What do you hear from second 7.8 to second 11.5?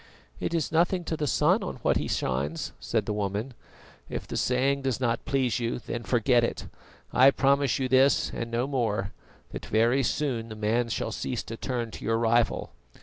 this and no more, that very soon the man shall cease